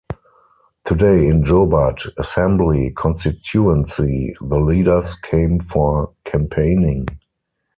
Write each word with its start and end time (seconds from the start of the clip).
Today 0.83 1.27
in 1.27 1.43
Jobat 1.43 2.05
assembly 2.17 2.91
constituency 2.97 4.33
the 4.41 4.59
leaders 4.59 5.13
came 5.15 5.59
for 5.59 6.13
campaigning. 6.23 7.05